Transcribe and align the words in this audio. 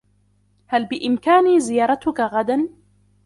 هل 0.67 0.85
بإمكاني 0.85 1.59
زيارتك 1.59 2.19
غدا؟ 2.19 2.67